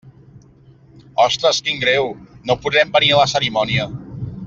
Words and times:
Ostres, 1.25 1.59
quin 1.69 1.79
greu, 1.85 2.09
no 2.51 2.59
podrem 2.65 2.97
venir 2.99 3.13
a 3.15 3.21
la 3.25 3.29
cerimònia. 3.37 3.91